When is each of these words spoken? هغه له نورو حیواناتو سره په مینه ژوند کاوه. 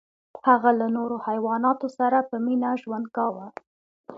هغه 0.47 0.71
له 0.79 0.87
نورو 0.97 1.15
حیواناتو 1.27 1.87
سره 1.97 2.17
په 2.29 2.35
مینه 2.45 2.69
ژوند 2.81 3.05
کاوه. 3.15 3.45